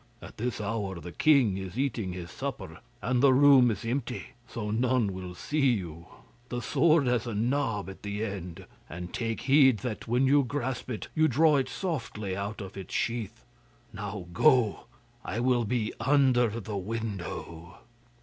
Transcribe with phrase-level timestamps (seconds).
[0.19, 4.71] At this hour the king is eating his supper, and the room is empty, so
[4.71, 6.07] none will see you.
[6.49, 10.89] The sword has a knob at the end, and take heed that when you grasp
[10.89, 13.45] it, you draw it softly out of its sheath.
[13.93, 14.85] Now go!
[15.23, 17.75] I will be under the window.